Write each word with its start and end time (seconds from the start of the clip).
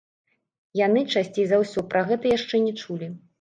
Яны, 0.79 1.03
часцей 1.17 1.45
за 1.51 1.59
ўсё, 1.65 1.85
пра 1.93 2.01
гэта 2.09 2.33
яшчэ 2.37 2.63
не 2.65 2.73
чулі. 2.81 3.11